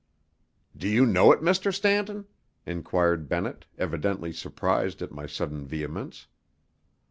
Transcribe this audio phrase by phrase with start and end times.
[0.79, 1.71] _""Do you know it, Mr.
[1.71, 2.25] Stanton?"
[2.65, 6.25] enquired Bennett, evidently surprised at my sudden vehemence.